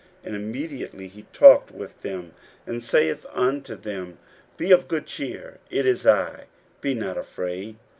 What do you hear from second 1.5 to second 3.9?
with them, and saith unto